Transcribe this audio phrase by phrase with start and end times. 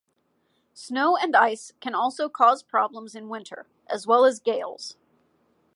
[0.73, 4.97] Snow and ice can also cause problems in winter, as well as gales.